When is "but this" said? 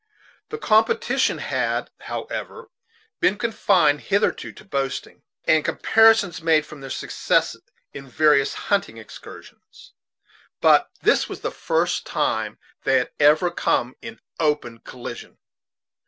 10.59-11.29